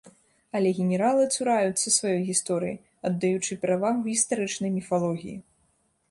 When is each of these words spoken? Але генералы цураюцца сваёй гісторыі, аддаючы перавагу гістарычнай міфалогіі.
Але 0.59 0.69
генералы 0.83 1.25
цураюцца 1.35 1.87
сваёй 1.97 2.17
гісторыі, 2.29 2.77
аддаючы 3.09 3.57
перавагу 3.65 4.01
гістарычнай 4.13 4.71
міфалогіі. 4.79 5.35